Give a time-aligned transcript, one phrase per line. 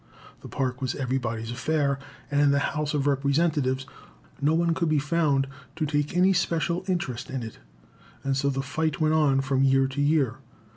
[0.39, 1.99] The Park was everybody's affair,
[2.31, 3.85] and in the House of Representatives
[4.41, 7.59] no one could be found to take any special interest in it.
[8.23, 10.37] And so the fight went on from year to year.